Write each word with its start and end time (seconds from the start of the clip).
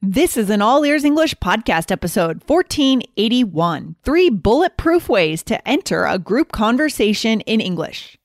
This 0.00 0.36
is 0.36 0.48
an 0.48 0.62
All 0.62 0.84
Ears 0.84 1.02
English 1.02 1.34
podcast 1.38 1.90
episode 1.90 2.40
1481 2.46 3.96
Three 4.04 4.30
Bulletproof 4.30 5.08
Ways 5.08 5.42
to 5.42 5.68
Enter 5.68 6.04
a 6.04 6.20
Group 6.20 6.52
Conversation 6.52 7.40
in 7.40 7.60
English. 7.60 8.16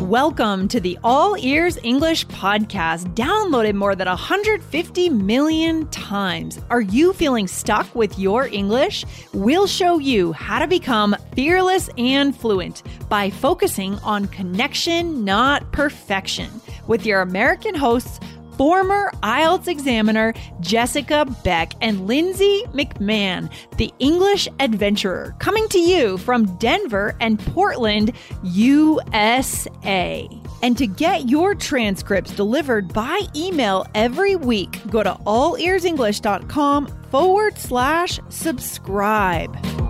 Welcome 0.00 0.68
to 0.68 0.80
the 0.80 0.98
All 1.04 1.36
Ears 1.36 1.78
English 1.82 2.26
podcast, 2.28 3.14
downloaded 3.14 3.74
more 3.74 3.94
than 3.94 4.08
150 4.08 5.10
million 5.10 5.86
times. 5.88 6.58
Are 6.70 6.80
you 6.80 7.12
feeling 7.12 7.46
stuck 7.46 7.94
with 7.94 8.18
your 8.18 8.46
English? 8.46 9.04
We'll 9.34 9.66
show 9.66 9.98
you 9.98 10.32
how 10.32 10.60
to 10.60 10.66
become 10.66 11.14
fearless 11.34 11.90
and 11.98 12.34
fluent 12.34 12.84
by 13.10 13.28
focusing 13.28 13.98
on 13.98 14.28
connection, 14.28 15.26
not 15.26 15.70
perfection, 15.72 16.48
with 16.86 17.04
your 17.04 17.20
American 17.20 17.74
hosts 17.74 18.18
former 18.58 19.10
IELTS 19.22 19.68
examiner 19.68 20.34
Jessica 20.60 21.24
Beck 21.44 21.72
and 21.80 22.06
Lindsay 22.06 22.64
McMahon, 22.74 23.50
the 23.76 23.92
English 24.00 24.48
adventurer, 24.60 25.34
coming 25.38 25.68
to 25.68 25.78
you 25.78 26.18
from 26.18 26.44
Denver 26.58 27.16
and 27.20 27.38
Portland, 27.38 28.12
USA. 28.42 30.28
And 30.62 30.76
to 30.76 30.86
get 30.88 31.28
your 31.28 31.54
transcripts 31.54 32.32
delivered 32.32 32.92
by 32.92 33.20
email 33.36 33.86
every 33.94 34.34
week, 34.34 34.82
go 34.90 35.04
to 35.04 35.14
allearsenglish.com 35.24 36.86
forward 37.10 37.56
slash 37.56 38.18
subscribe. 38.28 39.87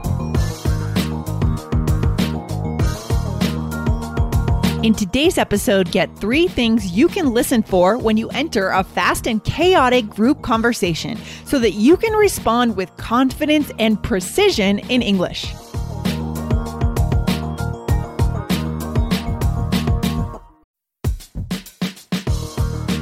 In 4.85 4.95
today's 4.95 5.39
episode, 5.39 5.91
get 5.91 6.09
three 6.19 6.47
things 6.47 6.93
you 6.93 7.09
can 7.09 7.35
listen 7.35 7.65
for 7.65 7.99
when 7.99 8.17
you 8.17 8.29
enter 8.29 8.69
a 8.69 8.85
fast 8.85 9.27
and 9.27 9.43
chaotic 9.43 10.09
group 10.09 10.41
conversation 10.43 11.19
so 11.45 11.59
that 11.59 11.73
you 11.73 11.97
can 11.97 12.13
respond 12.13 12.77
with 12.77 12.97
confidence 12.97 13.73
and 13.81 14.01
precision 14.01 14.79
in 14.89 15.03
English. 15.03 15.53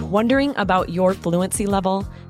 Wondering 0.05 0.55
about 0.57 0.89
your 0.89 1.13
fluency 1.13 1.67
level? 1.67 2.07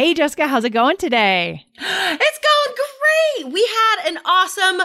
Hey, 0.00 0.14
Jessica, 0.14 0.48
how's 0.48 0.64
it 0.64 0.70
going 0.70 0.96
today? 0.96 1.66
It's 1.76 2.38
going 2.38 2.76
great. 3.44 3.52
We 3.52 3.60
had 3.60 4.08
an 4.08 4.18
awesome 4.24 4.80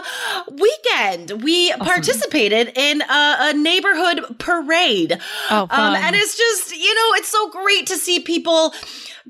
weekend. 0.58 1.42
We 1.42 1.72
awesome. 1.72 1.86
participated 1.86 2.76
in 2.76 3.00
a, 3.00 3.36
a, 3.40 3.52
neighborhood 3.54 4.38
parade. 4.38 5.18
Oh. 5.50 5.68
Um, 5.70 5.96
and 5.96 6.14
it's 6.14 6.36
just, 6.36 6.76
you 6.76 6.94
know, 6.94 7.14
it's 7.14 7.28
so 7.28 7.48
great 7.48 7.86
to 7.86 7.96
see 7.96 8.20
people 8.20 8.74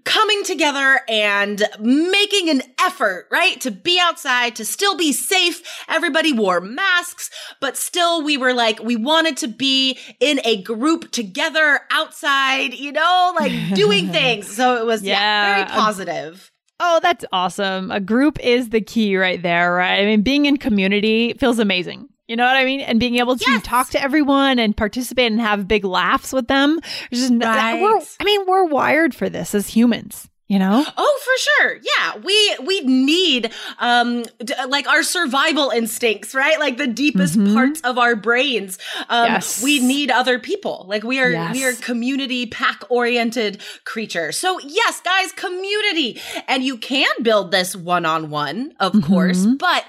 coming 0.02 0.42
together 0.42 1.02
and 1.08 1.62
making 1.80 2.50
an 2.50 2.62
effort, 2.80 3.28
right? 3.30 3.60
To 3.60 3.70
be 3.70 4.00
outside, 4.00 4.56
to 4.56 4.64
still 4.64 4.96
be 4.96 5.12
safe. 5.12 5.62
Everybody 5.88 6.32
wore 6.32 6.60
masks, 6.60 7.30
but 7.60 7.76
still 7.76 8.22
we 8.22 8.36
were 8.36 8.52
like, 8.52 8.82
we 8.82 8.96
wanted 8.96 9.36
to 9.38 9.48
be 9.48 9.98
in 10.20 10.40
a 10.44 10.62
group 10.62 11.10
together 11.10 11.80
outside, 11.90 12.74
you 12.74 12.92
know, 12.92 13.34
like 13.38 13.52
doing 13.74 14.10
things. 14.12 14.48
So 14.48 14.76
it 14.76 14.86
was, 14.86 15.02
yeah, 15.02 15.12
yeah 15.18 15.54
very 15.54 15.68
positive. 15.70 16.50
Oh, 16.78 17.00
that's 17.02 17.24
awesome. 17.32 17.90
A 17.90 18.00
group 18.00 18.38
is 18.40 18.68
the 18.68 18.82
key 18.82 19.16
right 19.16 19.42
there, 19.42 19.72
right? 19.72 20.00
I 20.00 20.04
mean, 20.04 20.22
being 20.22 20.46
in 20.46 20.58
community 20.58 21.34
feels 21.34 21.58
amazing. 21.58 22.08
You 22.28 22.36
know 22.36 22.44
what 22.44 22.56
I 22.56 22.64
mean? 22.64 22.80
And 22.80 22.98
being 22.98 23.16
able 23.16 23.36
to 23.36 23.44
yes. 23.46 23.62
talk 23.62 23.90
to 23.90 24.02
everyone 24.02 24.58
and 24.58 24.76
participate 24.76 25.30
and 25.30 25.40
have 25.40 25.68
big 25.68 25.84
laughs 25.84 26.32
with 26.32 26.48
them. 26.48 26.80
Just 27.12 27.32
right. 27.32 28.02
I 28.20 28.24
mean, 28.24 28.46
we're 28.46 28.64
wired 28.64 29.14
for 29.14 29.30
this 29.30 29.54
as 29.54 29.68
humans 29.68 30.28
you 30.48 30.58
know 30.58 30.84
oh 30.96 31.20
for 31.24 31.38
sure 31.38 31.78
yeah 31.82 32.16
we 32.22 32.56
we 32.64 32.80
need 32.80 33.52
um 33.78 34.22
d- 34.44 34.54
like 34.68 34.86
our 34.88 35.02
survival 35.02 35.70
instincts 35.70 36.34
right 36.34 36.60
like 36.60 36.76
the 36.76 36.86
deepest 36.86 37.36
mm-hmm. 37.36 37.54
parts 37.54 37.80
of 37.82 37.98
our 37.98 38.14
brains 38.14 38.78
um 39.08 39.26
yes. 39.26 39.62
we 39.62 39.80
need 39.80 40.10
other 40.10 40.38
people 40.38 40.84
like 40.88 41.02
we 41.02 41.18
are 41.20 41.30
yes. 41.30 41.54
we 41.54 41.64
are 41.64 41.72
community 41.74 42.46
pack 42.46 42.82
oriented 42.90 43.60
creatures 43.84 44.36
so 44.36 44.58
yes 44.60 45.00
guys 45.00 45.32
community 45.32 46.20
and 46.46 46.62
you 46.62 46.78
can 46.78 47.10
build 47.22 47.50
this 47.50 47.74
one 47.74 48.06
on 48.06 48.30
one 48.30 48.72
of 48.78 48.92
mm-hmm. 48.92 49.06
course 49.12 49.44
but 49.58 49.84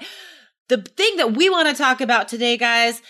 the 0.68 0.78
thing 0.82 1.16
that 1.16 1.32
we 1.32 1.50
want 1.50 1.68
to 1.68 1.74
talk 1.74 2.00
about 2.00 2.28
today, 2.28 2.56
guys, 2.56 3.02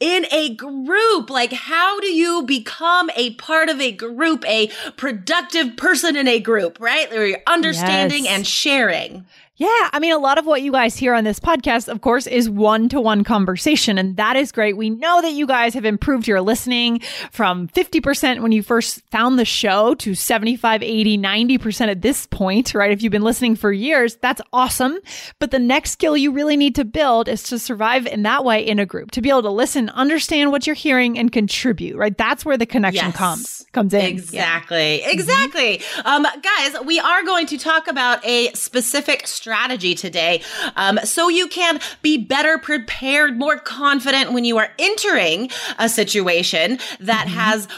in 0.00 0.26
a 0.30 0.54
group. 0.54 1.30
Like, 1.30 1.52
how 1.52 2.00
do 2.00 2.06
you 2.06 2.42
become 2.42 3.10
a 3.16 3.34
part 3.34 3.68
of 3.68 3.80
a 3.80 3.92
group, 3.92 4.44
a 4.46 4.70
productive 4.96 5.76
person 5.76 6.16
in 6.16 6.28
a 6.28 6.40
group, 6.40 6.78
right? 6.80 7.10
Where 7.10 7.26
you're 7.26 7.38
understanding 7.46 8.24
yes. 8.24 8.34
and 8.34 8.46
sharing. 8.46 9.26
Yeah. 9.56 9.68
I 9.92 10.00
mean, 10.00 10.12
a 10.12 10.18
lot 10.18 10.38
of 10.38 10.46
what 10.46 10.62
you 10.62 10.72
guys 10.72 10.96
hear 10.96 11.14
on 11.14 11.22
this 11.22 11.38
podcast, 11.38 11.88
of 11.88 12.00
course, 12.00 12.26
is 12.26 12.50
one 12.50 12.88
to 12.88 13.00
one 13.00 13.22
conversation. 13.22 13.98
And 13.98 14.16
that 14.16 14.34
is 14.34 14.50
great. 14.50 14.76
We 14.76 14.90
know 14.90 15.22
that 15.22 15.32
you 15.32 15.46
guys 15.46 15.74
have 15.74 15.84
improved 15.84 16.26
your 16.26 16.40
listening 16.40 16.98
from 17.30 17.68
50% 17.68 18.42
when 18.42 18.50
you 18.50 18.64
first 18.64 19.02
found 19.12 19.38
the 19.38 19.44
show 19.44 19.94
to 19.94 20.14
75, 20.16 20.82
80, 20.82 21.18
90% 21.18 21.88
at 21.88 22.02
this 22.02 22.26
point, 22.26 22.74
right? 22.74 22.90
If 22.90 23.02
you've 23.02 23.12
been 23.12 23.22
listening 23.22 23.54
for 23.54 23.70
years, 23.70 24.16
that's 24.16 24.40
awesome. 24.52 24.98
But 25.38 25.52
the 25.52 25.60
next 25.60 25.92
skill 25.92 26.16
you 26.16 26.32
really 26.32 26.56
need 26.56 26.74
to 26.74 26.84
build 26.84 27.28
is 27.28 27.44
to 27.44 27.58
survive 27.60 28.06
in 28.06 28.24
that 28.24 28.44
way 28.44 28.66
in 28.66 28.80
a 28.80 28.86
group, 28.86 29.12
to 29.12 29.22
be 29.22 29.28
able 29.28 29.42
to 29.42 29.50
listen, 29.50 29.88
understand 29.90 30.50
what 30.50 30.66
you're 30.66 30.74
hearing 30.74 31.16
and 31.16 31.30
contribute, 31.30 31.96
right? 31.96 32.16
That's 32.18 32.44
where 32.44 32.56
the 32.56 32.66
connection 32.66 33.06
yes. 33.06 33.16
comes, 33.16 33.66
comes 33.72 33.94
in. 33.94 34.04
Exactly. 34.04 35.00
Yeah. 35.00 35.10
Exactly. 35.10 35.78
Mm-hmm. 35.78 36.06
Um, 36.08 36.26
guys, 36.42 36.84
we 36.84 36.98
are 36.98 37.22
going 37.22 37.46
to 37.46 37.58
talk 37.58 37.86
about 37.86 38.24
a 38.26 38.52
specific 38.54 39.28
strategy 39.44 39.94
today 39.94 40.40
um, 40.76 40.98
so 41.04 41.28
you 41.28 41.48
can 41.48 41.80
be 42.02 42.16
better 42.18 42.58
prepared, 42.58 43.38
more 43.38 43.58
confident 43.58 44.32
when 44.32 44.44
you 44.44 44.58
are 44.58 44.70
entering 44.78 45.50
a 45.78 45.88
situation 45.88 46.78
that 47.00 47.26
mm-hmm. 47.26 47.36
has 47.36 47.68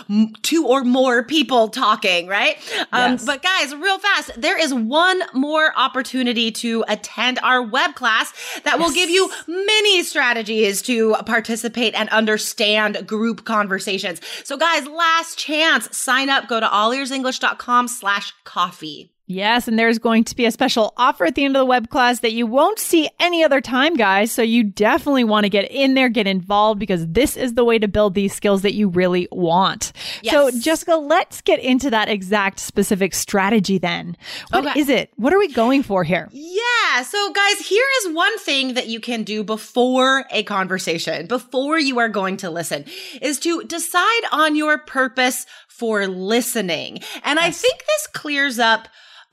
two 0.42 0.66
or 0.66 0.84
more 0.84 1.22
people 1.22 1.68
talking, 1.68 2.26
right? 2.26 2.56
Um, 2.92 3.12
yes. 3.12 3.24
But 3.24 3.42
guys, 3.42 3.74
real 3.74 3.98
fast, 3.98 4.30
there 4.40 4.58
is 4.58 4.72
one 4.72 5.22
more 5.34 5.72
opportunity 5.76 6.50
to 6.52 6.84
attend 6.88 7.38
our 7.42 7.62
web 7.62 7.94
class 7.94 8.32
that 8.64 8.78
will 8.78 8.92
give 8.92 9.10
you 9.10 9.30
many 9.46 10.02
strategies 10.02 10.82
to 10.82 11.16
participate 11.26 11.94
and 11.94 12.08
understand 12.10 13.06
group 13.06 13.44
conversations. 13.44 14.20
So 14.44 14.56
guys, 14.56 14.86
last 14.86 15.38
chance, 15.38 15.94
sign 15.96 16.28
up, 16.28 16.48
go 16.48 16.60
to 16.60 16.66
allearsenglish.com 16.66 17.88
slash 17.88 18.32
coffee. 18.44 19.10
Yes, 19.28 19.66
and 19.66 19.76
there's 19.76 19.98
going 19.98 20.22
to 20.24 20.36
be 20.36 20.46
a 20.46 20.52
special 20.52 20.94
offer 20.96 21.24
at 21.24 21.34
the 21.34 21.44
end 21.44 21.56
of 21.56 21.60
the 21.60 21.66
web 21.66 21.90
class 21.90 22.20
that 22.20 22.32
you 22.32 22.46
won't 22.46 22.78
see 22.78 23.10
any 23.18 23.42
other 23.42 23.60
time, 23.60 23.96
guys. 23.96 24.30
So 24.30 24.40
you 24.40 24.62
definitely 24.62 25.24
want 25.24 25.44
to 25.44 25.50
get 25.50 25.68
in 25.70 25.94
there, 25.94 26.08
get 26.08 26.28
involved, 26.28 26.78
because 26.78 27.04
this 27.08 27.36
is 27.36 27.54
the 27.54 27.64
way 27.64 27.78
to 27.78 27.88
build 27.88 28.14
these 28.14 28.32
skills 28.32 28.62
that 28.62 28.74
you 28.74 28.88
really 28.88 29.26
want. 29.32 29.92
Yes. 30.22 30.32
So, 30.32 30.50
Jessica, 30.60 30.94
let's 30.94 31.40
get 31.40 31.58
into 31.58 31.90
that 31.90 32.08
exact 32.08 32.60
specific 32.60 33.14
strategy 33.14 33.78
then. 33.78 34.16
What 34.50 34.66
okay. 34.66 34.78
is 34.78 34.88
it? 34.88 35.10
What 35.16 35.32
are 35.32 35.38
we 35.38 35.48
going 35.48 35.82
for 35.82 36.04
here? 36.04 36.28
Yeah. 36.30 37.02
So, 37.02 37.32
guys, 37.32 37.58
here 37.66 37.86
is 38.02 38.14
one 38.14 38.38
thing 38.38 38.74
that 38.74 38.86
you 38.86 39.00
can 39.00 39.24
do 39.24 39.42
before 39.42 40.24
a 40.30 40.44
conversation, 40.44 41.26
before 41.26 41.80
you 41.80 41.98
are 41.98 42.08
going 42.08 42.36
to 42.38 42.50
listen, 42.50 42.84
is 43.20 43.40
to 43.40 43.64
decide 43.64 44.22
on 44.30 44.54
your 44.54 44.78
purpose 44.78 45.46
for 45.66 46.06
listening. 46.06 47.00
And 47.24 47.38
yes. 47.40 47.44
I 47.44 47.50
think 47.50 47.84
this 47.84 48.06
clears 48.12 48.60
up 48.60 48.86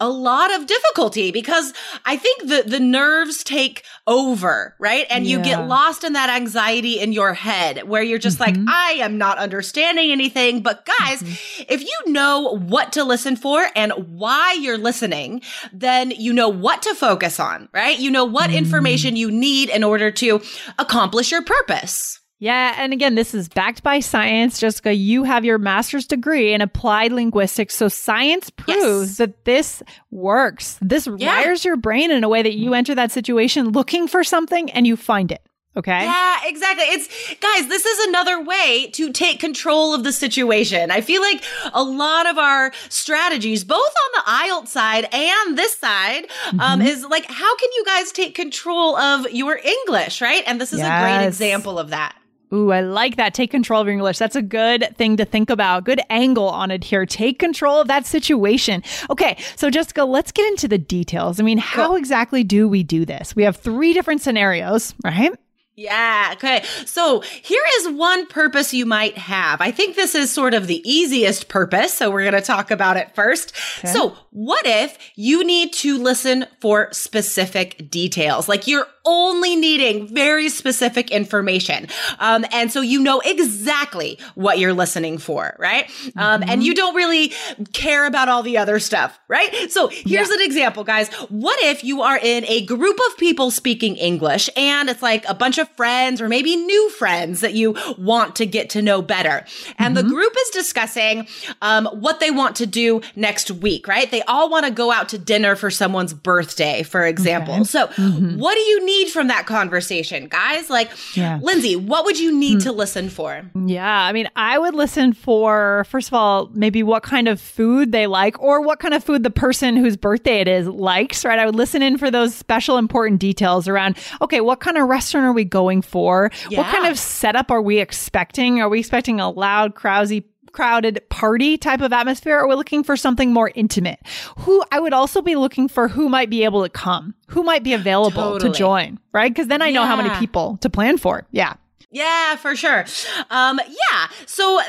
a 0.03 0.09
lot 0.09 0.53
of 0.53 0.67
difficulty 0.67 1.31
because 1.31 1.73
I 2.03 2.17
think 2.17 2.49
the 2.49 2.63
the 2.67 2.79
nerves 2.79 3.41
take 3.41 3.85
over, 4.05 4.75
right? 4.79 5.07
And 5.09 5.25
yeah. 5.25 5.37
you 5.37 5.43
get 5.43 5.65
lost 5.65 6.03
in 6.03 6.11
that 6.13 6.29
anxiety 6.29 6.99
in 6.99 7.13
your 7.13 7.33
head 7.33 7.87
where 7.87 8.03
you're 8.03 8.19
just 8.19 8.37
mm-hmm. 8.37 8.65
like 8.65 8.69
I 8.69 8.91
am 9.03 9.17
not 9.17 9.37
understanding 9.37 10.11
anything. 10.11 10.61
But 10.61 10.85
guys, 10.85 11.23
mm-hmm. 11.23 11.63
if 11.69 11.81
you 11.81 12.11
know 12.11 12.57
what 12.59 12.91
to 12.93 13.05
listen 13.05 13.37
for 13.37 13.65
and 13.77 13.93
why 13.93 14.57
you're 14.59 14.77
listening, 14.77 15.41
then 15.71 16.11
you 16.11 16.33
know 16.33 16.49
what 16.49 16.81
to 16.81 16.95
focus 16.95 17.39
on, 17.39 17.69
right? 17.73 17.97
You 17.97 18.11
know 18.11 18.25
what 18.25 18.49
mm-hmm. 18.49 18.57
information 18.57 19.15
you 19.15 19.31
need 19.31 19.69
in 19.69 19.85
order 19.85 20.11
to 20.11 20.41
accomplish 20.77 21.31
your 21.31 21.43
purpose. 21.43 22.19
Yeah. 22.43 22.75
And 22.77 22.91
again, 22.91 23.15
this 23.15 23.33
is 23.33 23.47
backed 23.47 23.83
by 23.83 24.01
science. 24.01 24.59
Jessica, 24.59 24.93
you 24.93 25.23
have 25.23 25.45
your 25.45 25.57
master's 25.57 26.05
degree 26.05 26.53
in 26.53 26.59
applied 26.59 27.13
linguistics. 27.13 27.73
So 27.73 27.87
science 27.87 28.49
proves 28.49 29.11
Yes. 29.11 29.17
that 29.17 29.45
this 29.45 29.81
works. 30.11 30.77
This 30.81 31.07
Yeah. 31.17 31.37
wires 31.37 31.63
your 31.63 31.77
brain 31.77 32.11
in 32.11 32.23
a 32.25 32.27
way 32.27 32.41
that 32.41 32.55
you 32.55 32.73
enter 32.73 32.93
that 32.95 33.13
situation 33.13 33.69
looking 33.69 34.09
for 34.09 34.25
something 34.25 34.69
and 34.71 34.85
you 34.85 34.97
find 34.97 35.31
it. 35.31 35.41
Okay. 35.77 36.03
Yeah, 36.03 36.37
exactly. 36.45 36.83
It's 36.89 37.07
guys, 37.39 37.67
this 37.67 37.85
is 37.85 38.07
another 38.09 38.41
way 38.43 38.89
to 38.93 39.11
take 39.13 39.39
control 39.39 39.93
of 39.93 40.03
the 40.03 40.11
situation. 40.11 40.91
I 40.91 40.99
feel 40.99 41.21
like 41.21 41.41
a 41.73 41.81
lot 41.81 42.29
of 42.29 42.37
our 42.37 42.73
strategies, 42.89 43.63
both 43.63 43.79
on 43.79 44.11
the 44.17 44.31
IELTS 44.31 44.67
side 44.67 45.07
and 45.13 45.57
this 45.57 45.77
side, 45.77 46.27
um, 46.59 46.79
Mm-hmm. 46.79 46.81
is 46.87 47.05
like, 47.05 47.25
how 47.25 47.55
can 47.55 47.69
you 47.77 47.83
guys 47.85 48.11
take 48.11 48.35
control 48.35 48.97
of 48.97 49.31
your 49.31 49.59
English, 49.63 50.21
right? 50.21 50.43
And 50.45 50.59
this 50.59 50.73
is 50.73 50.81
a 50.81 50.99
great 51.01 51.25
example 51.25 51.79
of 51.79 51.89
that. 51.91 52.13
Ooh, 52.53 52.71
I 52.71 52.81
like 52.81 53.15
that. 53.15 53.33
Take 53.33 53.51
control 53.51 53.81
of 53.81 53.87
your 53.87 53.93
English. 53.93 54.17
That's 54.17 54.35
a 54.35 54.41
good 54.41 54.95
thing 54.95 55.17
to 55.17 55.25
think 55.25 55.49
about. 55.49 55.85
Good 55.85 56.01
angle 56.09 56.49
on 56.49 56.69
it 56.71 56.83
here. 56.83 57.05
Take 57.05 57.39
control 57.39 57.81
of 57.81 57.87
that 57.87 58.05
situation. 58.05 58.83
Okay. 59.09 59.37
So 59.55 59.69
Jessica, 59.69 60.03
let's 60.03 60.31
get 60.31 60.47
into 60.49 60.67
the 60.67 60.77
details. 60.77 61.39
I 61.39 61.43
mean, 61.43 61.57
how 61.57 61.95
exactly 61.95 62.43
do 62.43 62.67
we 62.67 62.83
do 62.83 63.05
this? 63.05 63.35
We 63.35 63.43
have 63.43 63.57
three 63.57 63.93
different 63.93 64.21
scenarios, 64.21 64.93
right? 65.03 65.33
Yeah. 65.75 66.31
Okay. 66.33 66.63
So 66.85 67.21
here 67.21 67.63
is 67.79 67.89
one 67.89 68.27
purpose 68.27 68.73
you 68.73 68.85
might 68.85 69.17
have. 69.17 69.59
I 69.59 69.71
think 69.71 69.95
this 69.95 70.13
is 70.13 70.31
sort 70.31 70.53
of 70.53 70.67
the 70.67 70.87
easiest 70.89 71.47
purpose. 71.47 71.93
So 71.95 72.11
we're 72.11 72.29
going 72.29 72.41
to 72.41 72.45
talk 72.45 72.69
about 72.69 72.95
it 72.97 73.15
first. 73.15 73.55
So 73.87 74.15
what 74.29 74.65
if 74.65 74.97
you 75.15 75.43
need 75.43 75.73
to 75.73 75.97
listen 75.97 76.45
for 76.59 76.89
specific 76.91 77.89
details? 77.89 78.47
Like 78.47 78.67
you're 78.67 78.87
only 79.05 79.55
needing 79.55 80.07
very 80.07 80.47
specific 80.47 81.11
information. 81.11 81.87
Um, 82.19 82.45
and 82.51 82.71
so 82.71 82.81
you 82.81 83.01
know 83.01 83.19
exactly 83.25 84.17
what 84.35 84.59
you're 84.59 84.73
listening 84.73 85.17
for, 85.17 85.55
right? 85.59 85.89
Um, 86.15 86.43
and 86.47 86.63
you 86.63 86.73
don't 86.73 86.95
really 86.95 87.33
care 87.73 88.05
about 88.05 88.29
all 88.29 88.43
the 88.43 88.57
other 88.57 88.79
stuff, 88.79 89.19
right? 89.27 89.69
So 89.71 89.89
here's 89.89 90.29
an 90.29 90.41
example, 90.41 90.83
guys. 90.83 91.11
What 91.29 91.61
if 91.63 91.83
you 91.83 92.01
are 92.01 92.17
in 92.17 92.45
a 92.45 92.65
group 92.65 92.97
of 93.09 93.17
people 93.17 93.51
speaking 93.51 93.95
English 93.97 94.49
and 94.55 94.89
it's 94.89 95.01
like 95.01 95.27
a 95.27 95.33
bunch 95.33 95.57
of 95.57 95.62
friends 95.65 96.21
or 96.21 96.29
maybe 96.29 96.55
new 96.55 96.89
friends 96.91 97.41
that 97.41 97.53
you 97.53 97.75
want 97.97 98.35
to 98.37 98.45
get 98.45 98.69
to 98.71 98.81
know 98.81 99.01
better? 99.01 99.45
And 99.77 99.95
the 99.95 100.01
mm-hmm. 100.01 100.11
group 100.11 100.33
is 100.41 100.49
discussing 100.49 101.27
um, 101.61 101.85
what 101.87 102.19
they 102.19 102.31
want 102.31 102.55
to 102.57 102.65
do 102.65 103.01
next 103.15 103.51
week, 103.51 103.87
right? 103.87 104.09
They 104.09 104.21
all 104.23 104.49
want 104.49 104.65
to 104.65 104.71
go 104.71 104.91
out 104.91 105.09
to 105.09 105.17
dinner 105.17 105.55
for 105.55 105.69
someone's 105.69 106.13
birthday, 106.13 106.83
for 106.83 107.05
example. 107.05 107.65
So 107.65 107.87
mm-hmm. 107.87 108.37
what 108.37 108.55
do 108.55 108.61
you 108.61 108.85
need 108.85 109.09
from 109.09 109.27
that 109.27 109.45
conversation, 109.45 110.27
guys? 110.27 110.69
Like, 110.69 110.91
Yeah. 111.15 111.39
Lindsay, 111.41 111.75
what 111.75 112.05
would 112.05 112.19
you 112.19 112.37
need 112.37 112.55
hmm. 112.55 112.59
to 112.59 112.71
listen 112.71 113.09
for? 113.09 113.43
Yeah, 113.65 114.01
I 114.01 114.11
mean, 114.11 114.29
I 114.35 114.57
would 114.57 114.73
listen 114.73 115.13
for, 115.13 115.85
first 115.89 116.07
of 116.07 116.13
all, 116.13 116.49
maybe 116.53 116.83
what 116.83 117.03
kind 117.03 117.27
of 117.27 117.39
food 117.39 117.91
they 117.91 118.07
like 118.07 118.41
or 118.41 118.61
what 118.61 118.79
kind 118.79 118.93
of 118.93 119.03
food 119.03 119.23
the 119.23 119.29
person 119.29 119.75
whose 119.75 119.97
birthday 119.97 120.39
it 120.41 120.47
is 120.47 120.67
likes, 120.67 121.25
right? 121.25 121.39
I 121.39 121.45
would 121.45 121.55
listen 121.55 121.81
in 121.81 121.97
for 121.97 122.09
those 122.09 122.33
special 122.35 122.77
important 122.77 123.19
details 123.19 123.67
around, 123.67 123.97
okay, 124.21 124.41
what 124.41 124.59
kind 124.59 124.77
of 124.77 124.87
restaurant 124.87 125.25
are 125.25 125.33
we 125.33 125.45
going 125.53 125.81
for? 125.81 126.31
What 126.49 126.65
kind 126.67 126.87
of 126.87 126.99
setup 126.99 127.51
are 127.51 127.61
we 127.61 127.79
expecting? 127.79 128.59
Are 128.59 128.67
we 128.67 128.79
expecting 128.79 129.19
a 129.21 129.29
loud, 129.29 129.75
crowsy, 129.75 130.25
crowded 130.51 131.01
party 131.09 131.57
type 131.57 131.81
of 131.81 131.91
atmosphere 131.93 132.35
or 132.37 132.41
are 132.41 132.47
we 132.47 132.53
looking 132.55 132.83
for 132.83 132.95
something 132.95 133.33
more 133.33 133.51
intimate 133.55 133.97
who 134.37 134.63
i 134.71 134.79
would 134.79 134.93
also 134.93 135.19
be 135.19 135.35
looking 135.35 135.67
for 135.67 135.87
who 135.87 136.07
might 136.07 136.29
be 136.29 136.43
able 136.43 136.61
to 136.61 136.69
come 136.69 137.15
who 137.25 137.41
might 137.41 137.63
be 137.63 137.73
available 137.73 138.33
Totally. 138.33 138.51
to 138.51 138.55
join 138.55 138.99
right 139.13 139.33
because 139.33 139.47
then 139.47 139.63
i 139.63 139.71
know 139.71 139.83
how 139.83 139.95
many 139.95 140.11
people 140.19 140.57
to 140.61 140.69
plan 140.69 140.99
for 140.99 141.25
yeah 141.31 141.55
Yeah, 141.89 142.35
for 142.35 142.55
sure. 142.55 142.85
Um, 143.31 143.59
yeah. 143.67 144.07
So 144.27 144.59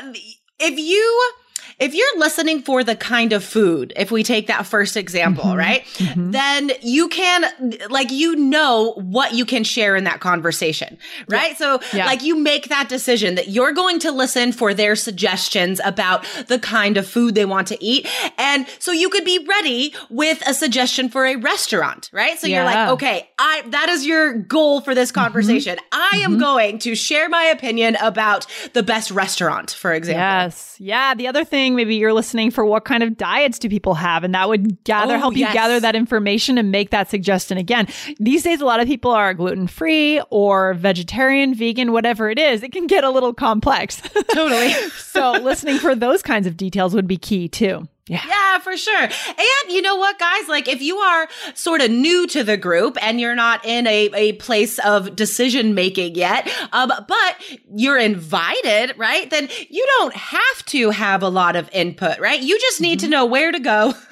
if 0.59 0.79
you 0.79 1.31
if 1.79 1.93
you're 1.93 2.19
listening 2.19 2.61
for 2.61 2.83
the 2.83 2.95
kind 2.95 3.33
of 3.33 3.43
food, 3.43 3.93
if 3.95 4.11
we 4.11 4.23
take 4.23 4.47
that 4.47 4.65
first 4.65 4.97
example, 4.97 5.45
mm-hmm. 5.45 5.57
right? 5.57 5.83
Mm-hmm. 5.95 6.31
Then 6.31 6.71
you 6.81 7.09
can 7.09 7.45
like 7.89 8.11
you 8.11 8.35
know 8.35 8.93
what 8.93 9.33
you 9.33 9.45
can 9.45 9.63
share 9.63 9.95
in 9.95 10.03
that 10.05 10.19
conversation, 10.19 10.97
right? 11.27 11.57
So 11.57 11.79
Yeah. 11.93 12.05
like 12.05 12.23
you 12.23 12.35
make 12.35 12.69
that 12.69 12.89
decision 12.89 13.35
that 13.35 13.49
you're 13.49 13.73
going 13.73 13.99
to 13.99 14.11
listen 14.11 14.51
for 14.51 14.73
their 14.73 14.95
suggestions 14.95 15.81
about 15.83 16.25
the 16.47 16.59
kind 16.59 16.97
of 16.97 17.07
food 17.07 17.35
they 17.35 17.45
want 17.45 17.67
to 17.69 17.83
eat. 17.83 18.07
And 18.37 18.65
so 18.79 18.91
you 18.91 19.09
could 19.09 19.25
be 19.25 19.45
ready 19.47 19.93
with 20.09 20.41
a 20.47 20.53
suggestion 20.53 21.09
for 21.09 21.25
a 21.25 21.35
restaurant, 21.35 22.09
right? 22.11 22.37
So 22.39 22.47
you're 22.47 22.63
like, 22.63 22.89
okay, 22.89 23.29
I 23.37 23.63
that 23.67 23.89
is 23.89 24.05
your 24.05 24.33
goal 24.33 24.81
for 24.81 24.95
this 24.95 25.11
mm-hmm. 25.11 25.21
conversation. 25.21 25.77
I 25.91 26.21
am 26.23 26.37
going 26.37 26.79
to 26.79 26.95
share 26.95 27.29
my 27.29 27.43
opinion 27.45 27.95
about 28.01 28.45
the 28.73 28.83
best 28.83 29.11
restaurant, 29.11 29.71
for 29.71 29.93
example. 29.93 30.21
Yes. 30.21 30.75
Yeah. 30.79 31.13
The 31.15 31.27
other 31.27 31.43
thing, 31.43 31.54
maybe 31.75 31.95
you're 31.95 32.13
listening 32.13 32.51
for 32.51 32.65
what 32.65 32.85
kind 32.85 33.03
of 33.03 33.17
diets 33.17 33.59
do 33.59 33.69
people 33.69 33.93
have, 33.95 34.23
and 34.23 34.33
that 34.35 34.49
would 34.49 34.83
gather 34.83 35.15
Oh, 35.15 35.19
help 35.19 35.35
you 35.37 35.45
gather 35.53 35.79
that 35.79 35.95
information 35.95 36.57
and 36.57 36.71
make 36.71 36.89
that 36.91 37.09
suggestion 37.09 37.57
again. 37.57 37.87
These 38.19 38.43
days, 38.43 38.61
a 38.61 38.65
lot 38.65 38.79
of 38.79 38.87
people 38.87 39.11
are 39.11 39.33
gluten 39.33 39.67
free 39.67 40.21
or 40.29 40.73
vegetarian, 40.73 41.53
vegan, 41.53 41.91
whatever 41.91 42.29
it 42.29 42.37
is. 42.39 42.63
It 42.63 42.71
can 42.71 42.87
get 42.87 43.03
a 43.03 43.09
little 43.09 43.33
complex. 43.33 44.01
Totally. 44.33 44.71
so, 44.97 45.31
listening 45.33 45.77
for 45.77 45.95
those 45.95 46.21
kinds 46.21 46.47
of 46.47 46.57
details 46.57 46.93
would 46.93 47.07
be 47.07 47.17
key 47.17 47.47
too. 47.47 47.87
Yeah. 48.07 48.21
Yeah, 48.27 48.59
for 48.59 48.77
sure. 48.77 49.01
And 49.01 49.69
you 49.69 49.81
know 49.81 49.95
what, 49.95 50.19
guys? 50.19 50.47
Like, 50.47 50.67
if 50.67 50.79
you 50.81 50.97
are 50.97 51.27
sort 51.55 51.81
of 51.81 51.89
new 51.89 52.27
to 52.27 52.43
the 52.43 52.55
group 52.55 52.97
and 53.01 53.19
you're 53.19 53.33
not 53.35 53.65
in 53.65 53.87
a, 53.87 54.09
a 54.13 54.33
place 54.33 54.77
of 54.79 55.15
decision 55.15 55.73
making 55.73 56.13
yet, 56.13 56.47
um, 56.71 56.91
but 57.07 57.35
you're 57.73 57.97
invited, 57.97 58.93
right? 58.97 59.27
Then 59.31 59.49
you 59.69 59.83
don't 59.97 60.15
have 60.15 60.65
to 60.67 60.91
have 60.91 61.23
a 61.23 61.29
lot 61.29 61.55
of 61.55 61.67
input, 61.73 62.19
right? 62.19 62.39
You 62.39 62.59
just 62.59 62.79
need 62.79 62.99
to 62.99 63.07
know 63.07 63.25
where 63.25 63.51
to 63.51 63.59
go. 63.59 63.93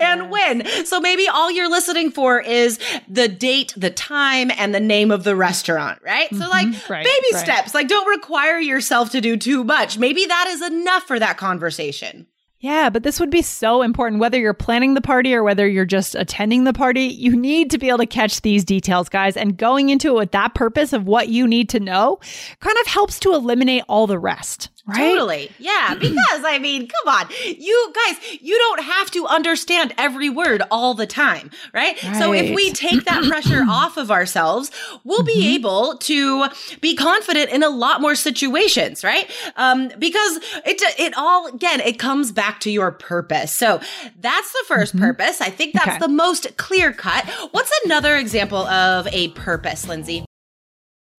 And 0.00 0.30
when. 0.30 0.66
So 0.86 0.98
maybe 0.98 1.28
all 1.28 1.50
you're 1.50 1.70
listening 1.70 2.10
for 2.10 2.40
is 2.40 2.78
the 3.06 3.28
date, 3.28 3.74
the 3.76 3.90
time, 3.90 4.50
and 4.56 4.74
the 4.74 4.80
name 4.80 5.10
of 5.10 5.24
the 5.24 5.36
restaurant, 5.36 6.00
right? 6.02 6.28
So, 6.30 6.48
like, 6.48 6.66
Right, 6.88 7.04
baby 7.04 7.26
right. 7.34 7.44
steps. 7.44 7.74
Like, 7.74 7.86
don't 7.86 8.08
require 8.08 8.58
yourself 8.58 9.10
to 9.10 9.20
do 9.20 9.36
too 9.36 9.62
much. 9.62 9.98
Maybe 9.98 10.24
that 10.24 10.46
is 10.48 10.62
enough 10.62 11.02
for 11.04 11.18
that 11.18 11.36
conversation. 11.36 12.26
Yeah, 12.62 12.90
but 12.90 13.02
this 13.02 13.18
would 13.18 13.28
be 13.28 13.42
so 13.42 13.82
important 13.82 14.20
whether 14.20 14.38
you're 14.38 14.54
planning 14.54 14.94
the 14.94 15.00
party 15.00 15.34
or 15.34 15.42
whether 15.42 15.66
you're 15.66 15.84
just 15.84 16.14
attending 16.14 16.62
the 16.62 16.72
party. 16.72 17.06
You 17.06 17.34
need 17.34 17.72
to 17.72 17.78
be 17.78 17.88
able 17.88 17.98
to 17.98 18.06
catch 18.06 18.42
these 18.42 18.64
details, 18.64 19.08
guys. 19.08 19.36
And 19.36 19.56
going 19.56 19.88
into 19.88 20.10
it 20.10 20.14
with 20.14 20.30
that 20.30 20.54
purpose 20.54 20.92
of 20.92 21.04
what 21.04 21.28
you 21.28 21.48
need 21.48 21.68
to 21.70 21.80
know 21.80 22.20
kind 22.60 22.76
of 22.80 22.86
helps 22.86 23.18
to 23.20 23.34
eliminate 23.34 23.82
all 23.88 24.06
the 24.06 24.16
rest, 24.16 24.70
right? 24.86 24.98
Totally. 24.98 25.50
Yeah. 25.58 25.94
Because, 26.02 26.44
I 26.44 26.58
mean, 26.58 26.88
come 26.88 27.14
on. 27.14 27.28
You 27.44 27.92
guys, 27.94 28.16
you 28.40 28.56
don't 28.58 28.82
have 28.82 29.10
to 29.12 29.26
understand 29.26 29.94
every 29.98 30.28
word 30.28 30.62
all 30.70 30.94
the 30.94 31.06
time, 31.06 31.50
right? 31.72 31.96
So 32.18 32.32
if 32.32 32.54
we 32.54 32.72
take 32.72 33.04
that 33.04 33.24
pressure 33.24 33.62
off 33.68 33.96
of 33.96 34.10
ourselves, 34.10 34.70
we'll 35.04 35.22
be 35.22 35.54
able 35.54 35.96
to 35.98 36.46
be 36.80 36.96
confident 36.96 37.50
in 37.50 37.62
a 37.62 37.68
lot 37.68 38.00
more 38.00 38.14
situations, 38.14 39.04
right? 39.04 39.30
Um, 39.56 39.90
because 39.98 40.36
it, 40.66 40.82
it 40.98 41.14
all, 41.16 41.46
again, 41.46 41.80
it 41.80 41.98
comes 41.98 42.32
back 42.32 42.60
to 42.60 42.70
your 42.70 42.90
purpose. 42.92 43.52
So 43.52 43.80
that's 44.18 44.52
the 44.52 44.64
1st 44.74 44.98
purpose. 44.98 45.40
I 45.40 45.50
think 45.50 45.74
that's 45.74 45.88
Okay. 45.88 45.98
the 45.98 46.08
most 46.08 46.56
clear 46.56 46.92
cut. 46.92 47.24
What's 47.52 47.70
another 47.84 48.16
example 48.16 48.66
of 48.66 49.06
a 49.08 49.28
purpose, 49.28 49.86
Lindsay? 49.86 50.24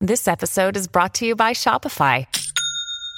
This 0.01 0.27
episode 0.27 0.75
is 0.75 0.87
brought 0.87 1.13
to 1.15 1.25
you 1.25 1.35
by 1.35 1.53
Shopify. 1.53 2.27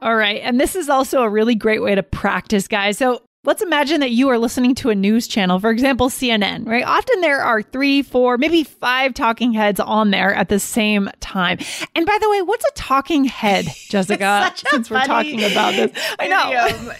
All 0.00 0.16
right. 0.16 0.40
And 0.42 0.60
this 0.60 0.76
is 0.76 0.88
also 0.88 1.22
a 1.22 1.28
really 1.28 1.54
great 1.54 1.82
way 1.82 1.94
to 1.94 2.02
practice, 2.02 2.68
guys. 2.68 2.98
So 2.98 3.22
let's 3.44 3.62
imagine 3.62 4.00
that 4.00 4.10
you 4.10 4.28
are 4.28 4.38
listening 4.38 4.74
to 4.74 4.90
a 4.90 4.94
news 4.94 5.28
channel, 5.28 5.58
for 5.60 5.70
example, 5.70 6.08
CNN, 6.08 6.66
right? 6.66 6.84
Often 6.84 7.20
there 7.20 7.40
are 7.42 7.62
three, 7.62 8.02
four, 8.02 8.36
maybe 8.38 8.64
five 8.64 9.14
talking 9.14 9.52
heads 9.52 9.80
on 9.80 10.10
there 10.10 10.34
at 10.34 10.48
the 10.48 10.58
same 10.58 11.10
time. 11.20 11.58
And 11.94 12.04
by 12.06 12.18
the 12.20 12.28
way, 12.30 12.42
what's 12.42 12.64
a 12.64 12.72
talking 12.74 13.24
head, 13.24 13.66
Jessica? 13.88 14.52
Since 14.70 14.90
we're 14.90 15.04
talking 15.04 15.42
about 15.44 15.72
this. 15.74 15.92
I 16.18 16.26
know. 16.26 16.50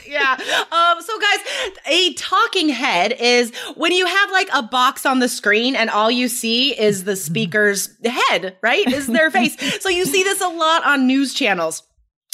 yeah. 0.07 0.37
Um, 0.71 1.03
so 1.03 1.19
guys, 1.19 1.39
a 1.87 2.13
talking 2.15 2.69
head 2.69 3.13
is 3.19 3.55
when 3.77 3.93
you 3.93 4.07
have 4.07 4.31
like 4.31 4.49
a 4.55 4.63
box 4.63 5.05
on 5.05 5.19
the 5.19 5.29
screen 5.29 5.75
and 5.77 5.91
all 5.91 6.11
you 6.11 6.29
see 6.29 6.79
is 6.79 7.05
the 7.05 7.17
speaker's 7.17 7.91
head, 8.05 8.57
right? 8.63 8.87
Is 8.87 9.07
their 9.09 9.31
face. 9.31 9.57
So 9.81 9.89
you 9.89 10.07
see 10.07 10.23
this 10.23 10.41
a 10.41 10.49
lot 10.49 10.85
on 10.87 11.07
news 11.07 11.35
channels. 11.35 11.83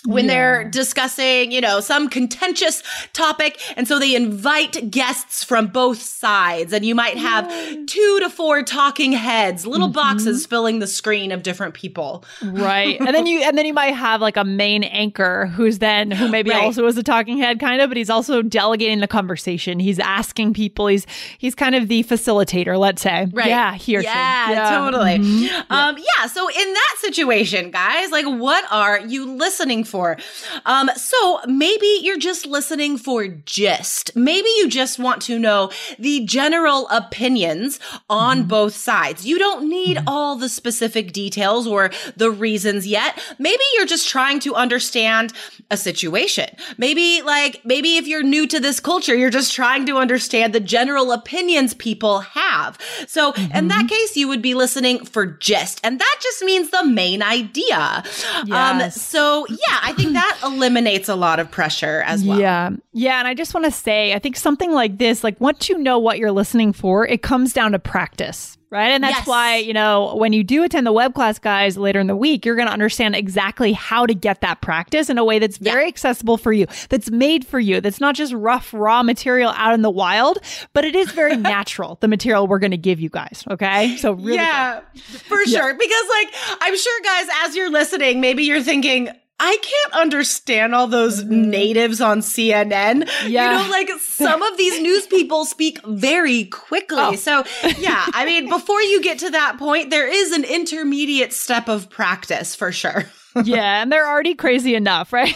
When 0.07 0.25
yeah. 0.25 0.30
they're 0.30 0.64
discussing, 0.64 1.52
you 1.52 1.61
know, 1.61 1.80
some 1.80 2.09
contentious 2.09 2.83
topic. 3.12 3.61
And 3.76 3.87
so 3.87 3.99
they 3.99 4.14
invite 4.14 4.90
guests 4.90 5.45
from 5.45 5.66
both 5.66 6.00
sides. 6.00 6.73
And 6.73 6.85
you 6.85 6.95
might 6.95 7.19
have 7.19 7.47
two 7.87 8.19
to 8.21 8.30
four 8.30 8.62
talking 8.62 9.12
heads, 9.12 9.66
little 9.66 9.88
mm-hmm. 9.88 9.95
boxes 9.95 10.47
filling 10.47 10.78
the 10.78 10.87
screen 10.87 11.33
of 11.33 11.42
different 11.42 11.75
people. 11.75 12.25
Right. 12.42 12.99
and 12.99 13.14
then 13.14 13.26
you 13.26 13.40
and 13.40 13.59
then 13.59 13.66
you 13.66 13.75
might 13.75 13.95
have 13.95 14.21
like 14.21 14.37
a 14.37 14.45
main 14.45 14.85
anchor 14.85 15.47
who's 15.47 15.80
then 15.80 16.11
who 16.11 16.28
maybe 16.30 16.50
right. 16.50 16.62
also 16.62 16.87
is 16.87 16.97
a 16.97 17.02
talking 17.02 17.38
head 17.38 17.61
kind 17.61 17.83
of, 17.83 17.90
but 17.90 17.97
he's 17.97 18.11
also 18.11 18.40
delegating 18.40 19.00
the 19.00 19.09
conversation. 19.09 19.78
He's 19.78 19.99
asking 19.99 20.54
people. 20.54 20.87
He's 20.87 21.07
he's 21.37 21.54
kind 21.54 21.75
of 21.75 21.88
the 21.88 22.04
facilitator, 22.04 22.78
let's 22.78 23.02
say. 23.02 23.28
Right. 23.33 23.49
Yeah, 23.49 23.75
here. 23.75 24.00
Yeah, 24.00 24.50
yeah, 24.50 24.78
totally. 24.78 25.19
Mm-hmm. 25.19 25.73
Um, 25.73 25.99
yeah. 25.99 26.26
So 26.26 26.49
in 26.49 26.73
that 26.73 26.97
situation, 27.00 27.71
guys, 27.71 28.11
like 28.11 28.25
what 28.25 28.64
are 28.71 29.00
you 29.00 29.37
listening 29.37 29.85
for. 29.90 30.16
Um, 30.64 30.90
so 30.97 31.40
maybe 31.47 31.99
you're 32.02 32.18
just 32.18 32.47
listening 32.47 32.97
for 32.97 33.26
gist. 33.26 34.16
Maybe 34.16 34.49
you 34.59 34.68
just 34.68 34.99
want 34.99 35.20
to 35.23 35.38
know 35.38 35.70
the 35.99 36.25
general 36.25 36.88
opinions 36.88 37.80
on 38.09 38.38
mm-hmm. 38.38 38.49
both 38.49 38.75
sides. 38.75 39.26
You 39.26 39.38
don't 39.38 39.68
need 39.68 39.99
mm-hmm. 39.99 40.09
all 40.09 40.37
the 40.37 40.49
specific 40.49 41.12
details 41.12 41.66
or 41.66 41.90
the 42.16 42.30
reasons 42.30 42.87
yet. 42.87 43.20
Maybe 43.38 43.62
you're 43.75 43.87
just 43.87 44.09
trying 44.09 44.40
to 44.40 44.54
understand 44.54 45.32
a 45.70 45.76
situation. 45.76 46.49
Maybe 46.78 47.23
like, 47.23 47.61
maybe 47.64 47.97
if 47.97 48.06
you're 48.06 48.23
new 48.23 48.47
to 48.47 48.61
this 48.61 48.80
culture, 48.80 49.14
you're 49.14 49.30
just 49.30 49.52
trying 49.52 49.87
to 49.87 49.97
understand 49.97 50.52
the 50.52 50.61
general 50.61 51.12
opinions 51.12 51.75
people 51.75 52.20
have. 52.20 52.78
So 53.06 53.32
mm-hmm. 53.32 53.56
in 53.56 53.68
that 53.68 53.87
mm-hmm. 53.87 53.88
case, 53.88 54.16
you 54.16 54.28
would 54.28 54.42
be 54.42 54.54
listening 54.54 55.04
for 55.04 55.26
gist. 55.26 55.80
And 55.82 56.00
that 56.00 56.16
just 56.23 56.42
means 56.44 56.70
the 56.70 56.85
main 56.85 57.23
idea. 57.23 58.04
Um, 58.42 58.49
yes. 58.49 58.97
Um, 58.97 59.00
so 59.00 59.47
yeah, 59.49 59.79
I 59.82 59.92
think 59.92 60.12
that 60.12 60.38
eliminates 60.42 61.08
a 61.08 61.14
lot 61.14 61.40
of 61.40 61.50
pressure 61.50 62.02
as 62.06 62.25
well. 62.25 62.38
Yeah. 62.38 62.70
Yeah. 62.92 63.18
And 63.18 63.28
I 63.28 63.34
just 63.34 63.54
want 63.54 63.66
to 63.66 63.72
say, 63.72 64.14
I 64.14 64.18
think 64.18 64.37
something 64.37 64.72
like 64.72 64.99
this, 64.99 65.25
like 65.25 65.40
once 65.40 65.68
you 65.68 65.78
know 65.78 65.99
what 65.99 66.18
you're 66.18 66.32
listening 66.32 66.72
for, 66.72 67.06
it 67.06 67.22
comes 67.22 67.52
down 67.52 67.72
to 67.72 67.78
practice 67.78 68.58
right? 68.70 68.90
And 68.90 69.02
that's 69.02 69.18
yes. 69.18 69.26
why, 69.26 69.56
you 69.56 69.72
know, 69.72 70.14
when 70.14 70.32
you 70.32 70.44
do 70.44 70.62
attend 70.62 70.87
the 70.87 70.92
web 70.92 71.14
class, 71.14 71.38
guys, 71.38 71.76
later 71.76 71.99
in 71.99 72.06
the 72.06 72.16
week, 72.16 72.46
you're 72.46 72.54
going 72.54 72.68
to 72.68 72.72
understand 72.72 73.16
exactly 73.16 73.72
how 73.72 74.06
to 74.06 74.14
get 74.14 74.40
that 74.40 74.60
practice 74.60 75.10
in 75.10 75.18
a 75.18 75.25
way 75.25 75.38
that's 75.38 75.58
very 75.58 75.82
yeah. 75.82 75.88
accessible 75.88 76.37
for 76.37 76.52
you, 76.52 76.66
that's 76.88 77.10
made 77.10 77.44
for 77.44 77.58
you, 77.58 77.80
that's 77.80 78.00
not 78.00 78.14
just 78.14 78.32
rough, 78.32 78.72
raw 78.72 79.02
material 79.02 79.52
out 79.56 79.75
in 79.75 79.82
the 79.82 79.90
wild, 79.90 80.38
but 80.72 80.84
it 80.84 80.94
is 80.94 81.10
very 81.10 81.37
natural, 81.37 81.99
the 82.00 82.08
material 82.08 82.46
we're 82.46 82.60
going 82.60 82.70
to 82.70 82.76
give 82.76 83.00
you 83.00 83.08
guys. 83.08 83.44
Okay. 83.50 83.96
So, 83.96 84.12
really 84.12 84.37
yeah, 84.37 84.80
good. 84.94 85.02
for 85.02 85.40
yeah. 85.42 85.58
sure. 85.58 85.75
Because, 85.75 86.08
like, 86.08 86.28
I'm 86.60 86.76
sure, 86.76 87.00
guys, 87.02 87.26
as 87.44 87.56
you're 87.56 87.70
listening, 87.70 88.20
maybe 88.20 88.44
you're 88.44 88.62
thinking, 88.62 89.08
I 89.42 89.56
can't 89.56 89.94
understand 89.94 90.75
all 90.75 90.87
those 90.87 91.25
mm-hmm. 91.25 91.49
natives 91.49 92.02
on 92.02 92.20
CNN. 92.20 93.09
Yeah. 93.26 93.59
You 93.59 93.64
know, 93.64 93.70
like 93.70 93.88
some 93.99 94.42
of 94.42 94.59
these 94.59 94.80
news 94.82 95.06
people 95.09 95.47
speak 95.47 95.80
very 95.87 96.44
quickly. 96.44 96.99
Oh. 96.99 97.14
So, 97.16 97.44
yeah, 97.78 98.04
I 98.12 98.26
mean, 98.26 98.49
before 98.50 98.82
you 98.82 99.00
get 99.00 99.18
to 99.20 99.30
that 99.30 99.59
point, 99.59 99.88
there 99.88 100.06
is 100.06 100.32
an 100.32 100.44
intermediate 100.44 101.32
step 101.32 101.68
of 101.68 101.88
practice 101.88 102.54
for 102.54 102.70
sure. 102.70 103.06
yeah, 103.44 103.80
and 103.80 103.90
they're 103.90 104.09
already 104.09 104.35
crazy 104.35 104.75
enough, 104.75 105.12
right? 105.12 105.35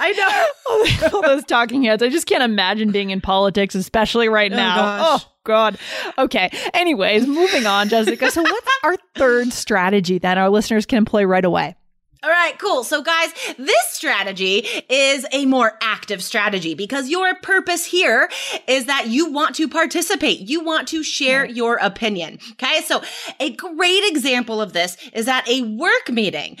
I 0.00 0.12
know. 1.02 1.10
all, 1.12 1.22
those 1.22 1.44
talking 1.44 1.82
heads. 1.82 2.02
I 2.02 2.08
just 2.08 2.26
can't 2.26 2.42
imagine 2.42 2.90
being 2.90 3.10
in 3.10 3.20
politics, 3.20 3.74
especially 3.74 4.28
right 4.28 4.52
oh, 4.52 4.56
now. 4.56 4.98
Oh, 5.00 5.20
God. 5.44 5.76
Okay. 6.16 6.50
Anyways, 6.72 7.26
moving 7.26 7.66
on, 7.66 7.88
Jessica. 7.88 8.30
So, 8.30 8.42
what's 8.42 8.68
our 8.84 8.96
third 9.16 9.52
strategy 9.52 10.18
that 10.18 10.38
our 10.38 10.48
listeners 10.48 10.86
can 10.86 10.98
employ 10.98 11.24
right 11.24 11.44
away? 11.44 11.76
All 12.24 12.30
right, 12.30 12.56
cool. 12.56 12.84
So 12.84 13.02
guys, 13.02 13.30
this 13.58 13.88
strategy 13.88 14.58
is 14.88 15.26
a 15.32 15.44
more 15.44 15.76
active 15.82 16.22
strategy 16.22 16.74
because 16.74 17.08
your 17.08 17.34
purpose 17.34 17.84
here 17.84 18.30
is 18.68 18.84
that 18.84 19.08
you 19.08 19.32
want 19.32 19.56
to 19.56 19.66
participate. 19.66 20.38
You 20.38 20.62
want 20.62 20.86
to 20.88 21.02
share 21.02 21.44
your 21.44 21.78
opinion. 21.82 22.38
Okay. 22.52 22.82
So 22.82 23.02
a 23.40 23.50
great 23.50 24.04
example 24.04 24.60
of 24.60 24.72
this 24.72 24.96
is 25.12 25.26
at 25.26 25.48
a 25.48 25.62
work 25.62 26.10
meeting. 26.10 26.58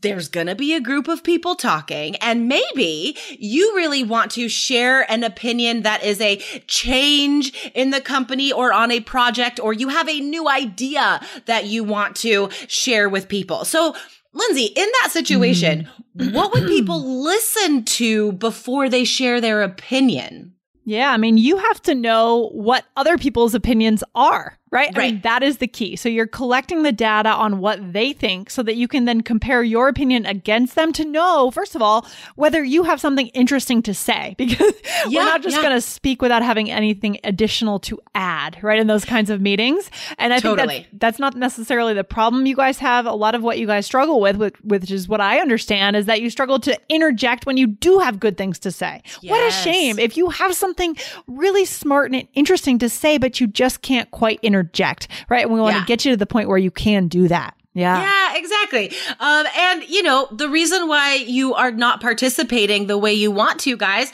There's 0.00 0.28
going 0.28 0.46
to 0.46 0.54
be 0.54 0.74
a 0.74 0.80
group 0.80 1.08
of 1.08 1.22
people 1.22 1.56
talking 1.56 2.16
and 2.16 2.48
maybe 2.48 3.14
you 3.38 3.74
really 3.76 4.04
want 4.04 4.30
to 4.32 4.48
share 4.48 5.10
an 5.12 5.24
opinion 5.24 5.82
that 5.82 6.02
is 6.02 6.22
a 6.22 6.36
change 6.66 7.52
in 7.74 7.90
the 7.90 8.00
company 8.00 8.50
or 8.50 8.72
on 8.72 8.90
a 8.90 9.00
project, 9.00 9.60
or 9.60 9.74
you 9.74 9.88
have 9.88 10.08
a 10.08 10.20
new 10.20 10.48
idea 10.48 11.20
that 11.44 11.66
you 11.66 11.84
want 11.84 12.16
to 12.16 12.48
share 12.66 13.10
with 13.10 13.28
people. 13.28 13.66
So 13.66 13.94
Lindsay, 14.34 14.66
in 14.66 14.88
that 15.02 15.10
situation, 15.10 15.88
mm. 16.16 16.32
what 16.32 16.52
would 16.52 16.66
people 16.66 17.00
listen 17.22 17.84
to 17.84 18.32
before 18.32 18.88
they 18.88 19.04
share 19.04 19.40
their 19.40 19.62
opinion? 19.62 20.54
Yeah, 20.84 21.10
I 21.12 21.16
mean, 21.16 21.38
you 21.38 21.58
have 21.58 21.80
to 21.82 21.94
know 21.94 22.50
what 22.52 22.84
other 22.96 23.16
people's 23.18 23.54
opinions 23.54 24.02
are 24.14 24.58
right? 24.72 24.96
right? 24.96 25.08
I 25.08 25.10
mean, 25.12 25.20
that 25.20 25.42
is 25.42 25.58
the 25.58 25.68
key. 25.68 25.94
So 25.96 26.08
you're 26.08 26.26
collecting 26.26 26.82
the 26.82 26.92
data 26.92 27.28
on 27.28 27.58
what 27.58 27.92
they 27.92 28.12
think 28.12 28.50
so 28.50 28.62
that 28.62 28.74
you 28.74 28.88
can 28.88 29.04
then 29.04 29.20
compare 29.20 29.62
your 29.62 29.86
opinion 29.86 30.24
against 30.26 30.74
them 30.74 30.92
to 30.94 31.04
know, 31.04 31.50
first 31.50 31.76
of 31.76 31.82
all, 31.82 32.06
whether 32.34 32.64
you 32.64 32.82
have 32.84 33.00
something 33.00 33.28
interesting 33.28 33.82
to 33.82 33.94
say 33.94 34.34
because 34.38 34.74
yeah, 35.06 35.20
we're 35.20 35.26
not 35.26 35.42
just 35.42 35.56
yeah. 35.56 35.62
going 35.62 35.74
to 35.74 35.80
speak 35.80 36.22
without 36.22 36.42
having 36.42 36.70
anything 36.70 37.18
additional 37.22 37.78
to 37.80 38.00
add, 38.14 38.58
right? 38.62 38.80
In 38.80 38.86
those 38.86 39.04
kinds 39.04 39.28
of 39.30 39.40
meetings. 39.40 39.90
And 40.18 40.32
I 40.32 40.38
totally. 40.38 40.68
think 40.68 40.86
that's, 40.92 40.98
that's 41.12 41.18
not 41.18 41.36
necessarily 41.36 41.92
the 41.92 42.04
problem 42.04 42.46
you 42.46 42.56
guys 42.56 42.78
have. 42.78 43.04
A 43.04 43.12
lot 43.12 43.34
of 43.34 43.42
what 43.42 43.58
you 43.58 43.66
guys 43.66 43.84
struggle 43.84 44.20
with, 44.20 44.36
which 44.62 44.90
is 44.90 45.06
what 45.06 45.20
I 45.20 45.38
understand, 45.40 45.96
is 45.96 46.06
that 46.06 46.22
you 46.22 46.30
struggle 46.30 46.58
to 46.60 46.78
interject 46.88 47.44
when 47.44 47.58
you 47.58 47.66
do 47.66 47.98
have 47.98 48.18
good 48.18 48.38
things 48.38 48.58
to 48.60 48.70
say. 48.70 49.02
Yes. 49.20 49.30
What 49.30 49.46
a 49.46 49.50
shame. 49.50 49.98
If 49.98 50.16
you 50.16 50.30
have 50.30 50.54
something 50.54 50.96
really 51.26 51.66
smart 51.66 52.10
and 52.10 52.26
interesting 52.32 52.78
to 52.78 52.88
say, 52.88 53.18
but 53.18 53.38
you 53.38 53.46
just 53.46 53.82
can't 53.82 54.10
quite 54.10 54.38
interject 54.42 54.61
interject, 54.62 55.08
right? 55.28 55.44
And 55.44 55.52
we 55.52 55.60
want 55.60 55.74
to 55.74 55.80
yeah. 55.80 55.86
get 55.86 56.04
you 56.04 56.12
to 56.12 56.16
the 56.16 56.26
point 56.26 56.48
where 56.48 56.58
you 56.58 56.70
can 56.70 57.08
do 57.08 57.28
that. 57.28 57.56
Yeah. 57.74 58.02
Yeah, 58.02 58.38
exactly. 58.38 58.92
Um, 59.18 59.46
and 59.56 59.88
you 59.88 60.02
know, 60.02 60.28
the 60.30 60.48
reason 60.48 60.88
why 60.88 61.14
you 61.14 61.54
are 61.54 61.70
not 61.70 62.00
participating 62.00 62.86
the 62.86 62.98
way 62.98 63.14
you 63.14 63.30
want 63.30 63.60
to, 63.60 63.76
guys, 63.76 64.12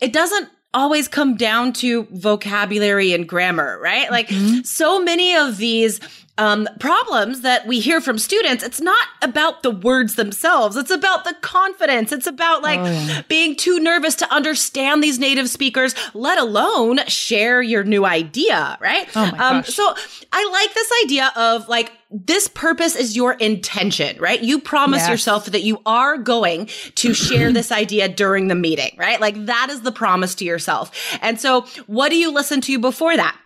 it 0.00 0.12
doesn't 0.12 0.48
always 0.74 1.08
come 1.08 1.36
down 1.36 1.72
to 1.72 2.06
vocabulary 2.10 3.12
and 3.12 3.28
grammar, 3.28 3.78
right? 3.80 4.10
Like 4.10 4.28
mm-hmm. 4.28 4.62
so 4.62 5.02
many 5.02 5.34
of 5.36 5.56
these 5.56 6.00
um, 6.38 6.68
problems 6.78 7.40
that 7.40 7.66
we 7.66 7.80
hear 7.80 8.00
from 8.00 8.18
students, 8.18 8.62
it's 8.62 8.80
not 8.80 9.08
about 9.22 9.62
the 9.62 9.70
words 9.70 10.16
themselves. 10.16 10.76
It's 10.76 10.90
about 10.90 11.24
the 11.24 11.34
confidence. 11.40 12.12
It's 12.12 12.26
about 12.26 12.62
like 12.62 12.80
oh, 12.80 12.84
yeah. 12.84 13.22
being 13.28 13.56
too 13.56 13.80
nervous 13.80 14.14
to 14.16 14.32
understand 14.32 15.02
these 15.02 15.18
native 15.18 15.48
speakers, 15.48 15.94
let 16.14 16.38
alone 16.38 16.98
share 17.06 17.62
your 17.62 17.84
new 17.84 18.04
idea, 18.04 18.76
right? 18.80 19.08
Oh 19.16 19.30
my 19.30 19.30
um, 19.30 19.36
gosh. 19.62 19.68
So 19.68 19.94
I 20.32 20.50
like 20.52 20.74
this 20.74 20.92
idea 21.04 21.32
of 21.36 21.68
like, 21.68 21.92
this 22.10 22.48
purpose 22.48 22.94
is 22.94 23.16
your 23.16 23.32
intention, 23.32 24.16
right? 24.20 24.40
You 24.40 24.60
promise 24.60 25.00
yes. 25.00 25.10
yourself 25.10 25.46
that 25.46 25.62
you 25.62 25.80
are 25.86 26.16
going 26.18 26.66
to 26.96 27.14
share 27.14 27.50
this 27.50 27.72
idea 27.72 28.08
during 28.08 28.48
the 28.48 28.54
meeting, 28.54 28.94
right? 28.98 29.20
Like 29.20 29.46
that 29.46 29.70
is 29.70 29.80
the 29.80 29.92
promise 29.92 30.34
to 30.36 30.44
yourself. 30.44 30.92
And 31.20 31.40
so 31.40 31.62
what 31.86 32.10
do 32.10 32.16
you 32.16 32.32
listen 32.32 32.60
to 32.62 32.78
before 32.78 33.16
that? 33.16 33.36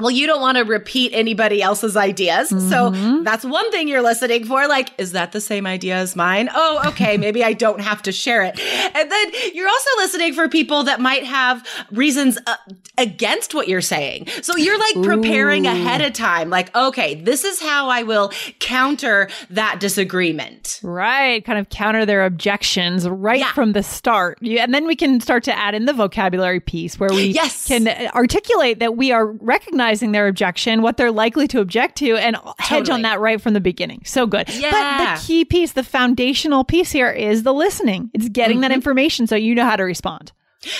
Well, 0.00 0.10
you 0.10 0.26
don't 0.26 0.40
want 0.40 0.56
to 0.58 0.64
repeat 0.64 1.12
anybody 1.12 1.62
else's 1.62 1.96
ideas. 1.96 2.50
Mm-hmm. 2.50 2.68
So 2.68 3.22
that's 3.22 3.44
one 3.44 3.70
thing 3.70 3.88
you're 3.88 4.02
listening 4.02 4.44
for. 4.44 4.66
Like, 4.66 4.90
is 4.98 5.12
that 5.12 5.32
the 5.32 5.40
same 5.40 5.66
idea 5.66 5.96
as 5.96 6.16
mine? 6.16 6.48
Oh, 6.54 6.82
okay. 6.88 7.16
maybe 7.20 7.44
I 7.44 7.52
don't 7.52 7.80
have 7.80 8.02
to 8.02 8.12
share 8.12 8.42
it. 8.42 8.58
And 8.58 9.10
then 9.10 9.32
you're 9.54 9.68
also 9.68 9.90
listening 9.98 10.34
for 10.34 10.48
people 10.48 10.84
that 10.84 11.00
might 11.00 11.24
have 11.24 11.66
reasons 11.90 12.38
uh, 12.46 12.56
against 12.98 13.54
what 13.54 13.68
you're 13.68 13.80
saying. 13.80 14.28
So 14.42 14.56
you're 14.56 14.78
like 14.78 15.04
preparing 15.04 15.66
Ooh. 15.66 15.70
ahead 15.70 16.00
of 16.00 16.12
time. 16.12 16.50
Like, 16.50 16.74
okay, 16.74 17.14
this 17.14 17.44
is 17.44 17.60
how 17.60 17.88
I 17.88 18.02
will 18.02 18.32
counter 18.58 19.28
that 19.50 19.80
disagreement. 19.80 20.80
Right. 20.82 21.44
Kind 21.44 21.58
of 21.58 21.68
counter 21.68 22.06
their 22.06 22.24
objections 22.24 23.08
right 23.08 23.40
yeah. 23.40 23.52
from 23.52 23.72
the 23.72 23.82
start. 23.82 24.38
And 24.42 24.74
then 24.74 24.86
we 24.86 24.96
can 24.96 25.20
start 25.20 25.44
to 25.44 25.56
add 25.56 25.74
in 25.74 25.84
the 25.84 25.92
vocabulary 25.92 26.60
piece 26.60 26.98
where 26.98 27.10
we 27.10 27.24
yes. 27.26 27.66
can 27.66 27.88
articulate 28.14 28.78
that 28.78 28.96
we 28.96 29.12
are 29.12 29.26
recognizing 29.26 29.89
recognizing 29.90 30.12
their 30.12 30.28
objection, 30.28 30.82
what 30.82 30.96
they're 30.96 31.10
likely 31.10 31.48
to 31.48 31.60
object 31.60 31.96
to, 31.98 32.16
and 32.16 32.36
hedge 32.58 32.88
on 32.88 33.02
that 33.02 33.20
right 33.20 33.40
from 33.40 33.54
the 33.54 33.60
beginning. 33.60 34.02
So 34.04 34.26
good. 34.26 34.48
Yeah. 34.48 34.70
But 34.70 35.14
the 35.14 35.26
key 35.26 35.44
piece, 35.44 35.72
the 35.72 35.82
foundational 35.82 36.64
piece 36.64 36.92
here 36.92 37.10
is 37.10 37.42
the 37.42 37.52
listening. 37.52 38.10
It's 38.14 38.28
getting 38.28 38.56
mm-hmm. 38.56 38.62
that 38.62 38.72
information 38.72 39.26
so 39.26 39.36
you 39.36 39.54
know 39.54 39.64
how 39.64 39.76
to 39.76 39.82
respond. 39.82 40.32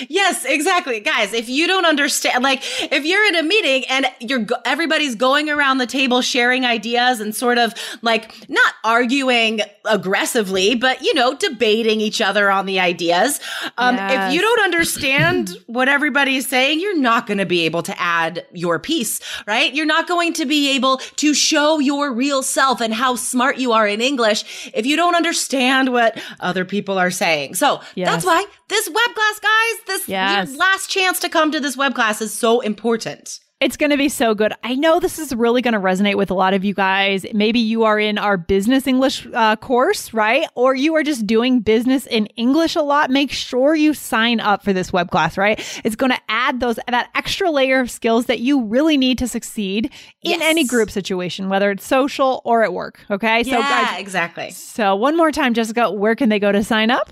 Yes, 0.08 0.44
exactly. 0.44 1.00
Guys, 1.00 1.32
if 1.32 1.48
you 1.48 1.66
don't 1.66 1.86
understand, 1.86 2.42
like 2.42 2.60
if 2.92 3.04
you're 3.04 3.24
in 3.26 3.36
a 3.36 3.42
meeting 3.42 3.84
and 3.88 4.06
you're, 4.20 4.40
go- 4.40 4.56
everybody's 4.66 5.14
going 5.14 5.48
around 5.48 5.78
the 5.78 5.86
table 5.86 6.20
sharing 6.20 6.66
ideas 6.66 7.18
and 7.20 7.34
sort 7.34 7.56
of 7.58 7.72
like 8.02 8.34
not 8.50 8.74
arguing 8.84 9.60
aggressively, 9.86 10.74
but 10.74 11.00
you 11.02 11.14
know, 11.14 11.34
debating 11.34 12.00
each 12.00 12.20
other 12.20 12.50
on 12.50 12.66
the 12.66 12.80
ideas. 12.80 13.40
Um, 13.78 13.96
Yes. 13.96 14.28
If 14.28 14.34
you 14.34 14.40
don't 14.42 14.60
understand 14.64 15.50
what 15.66 15.88
everybody's 15.88 16.48
saying, 16.48 16.80
you're 16.80 16.98
not 16.98 17.26
going 17.26 17.38
to 17.38 17.46
be 17.46 17.64
able 17.64 17.82
to 17.84 18.00
add 18.00 18.46
your 18.52 18.78
piece, 18.78 19.20
right? 19.46 19.72
You're 19.74 19.86
not 19.86 20.06
going 20.08 20.32
to 20.34 20.46
be 20.46 20.74
able 20.76 20.98
to 21.16 21.34
show 21.34 21.78
your 21.78 22.12
real 22.12 22.42
self 22.42 22.80
and 22.80 22.92
how 22.94 23.14
smart 23.16 23.58
you 23.58 23.72
are 23.72 23.86
in 23.86 24.00
English 24.00 24.70
if 24.74 24.84
you 24.86 24.96
don't 24.96 25.14
understand 25.14 25.92
what 25.92 26.20
other 26.40 26.64
people 26.64 26.98
are 26.98 27.10
saying. 27.10 27.54
So 27.54 27.80
Yes. 27.94 28.08
that's 28.10 28.24
why 28.24 28.44
this 28.70 28.88
web 28.88 29.14
class, 29.14 29.38
guys, 29.40 29.84
this 29.86 30.08
Yes. 30.08 30.56
last 30.56 30.88
chance 30.88 31.20
to 31.20 31.28
come 31.28 31.50
to 31.52 31.60
this 31.60 31.76
web 31.76 31.94
class 31.94 32.22
is 32.22 32.32
so 32.32 32.60
important. 32.60 33.40
It's 33.60 33.76
going 33.76 33.90
to 33.90 33.98
be 33.98 34.08
so 34.08 34.34
good. 34.34 34.54
I 34.64 34.74
know 34.74 35.00
this 35.00 35.18
is 35.18 35.34
really 35.34 35.60
going 35.60 35.74
to 35.74 35.80
resonate 35.80 36.14
with 36.14 36.30
a 36.30 36.34
lot 36.34 36.54
of 36.54 36.64
you 36.64 36.72
guys. 36.72 37.26
Maybe 37.34 37.60
you 37.60 37.84
are 37.84 37.98
in 38.00 38.16
our 38.16 38.38
business 38.38 38.86
English 38.86 39.26
uh, 39.34 39.56
course, 39.56 40.14
right? 40.14 40.46
Or 40.54 40.74
you 40.74 40.94
are 40.96 41.02
just 41.02 41.26
doing 41.26 41.60
business 41.60 42.06
in 42.06 42.24
English 42.36 42.74
a 42.74 42.80
lot. 42.80 43.10
Make 43.10 43.30
sure 43.30 43.74
you 43.74 43.92
sign 43.92 44.40
up 44.40 44.64
for 44.64 44.72
this 44.72 44.94
web 44.94 45.10
class, 45.10 45.36
right? 45.36 45.60
It's 45.84 45.94
going 45.94 46.10
to 46.10 46.18
add 46.30 46.60
those 46.60 46.78
that 46.88 47.10
extra 47.14 47.50
layer 47.50 47.80
of 47.80 47.90
skills 47.90 48.24
that 48.26 48.38
you 48.40 48.64
really 48.64 48.96
need 48.96 49.18
to 49.18 49.28
succeed 49.28 49.92
in 50.22 50.30
Yes. 50.30 50.40
any 50.42 50.64
group 50.64 50.90
situation, 50.90 51.50
whether 51.50 51.70
it's 51.70 51.86
social 51.86 52.40
or 52.46 52.62
at 52.62 52.72
work. 52.72 53.00
Okay, 53.10 53.42
so 53.44 53.50
yeah, 53.58 53.90
guys. 53.90 54.00
exactly. 54.00 54.52
So 54.52 54.96
one 54.96 55.18
more 55.18 55.30
time, 55.32 55.52
Jessica, 55.52 55.90
where 55.92 56.14
can 56.14 56.30
they 56.30 56.38
go 56.38 56.50
to 56.50 56.64
sign 56.64 56.90
up? 56.90 57.10